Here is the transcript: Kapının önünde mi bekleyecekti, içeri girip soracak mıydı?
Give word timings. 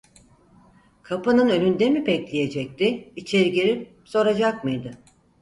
Kapının 1.03 1.49
önünde 1.49 1.89
mi 1.89 2.05
bekleyecekti, 2.05 3.11
içeri 3.15 3.51
girip 3.51 3.89
soracak 4.05 4.63
mıydı? 4.63 4.91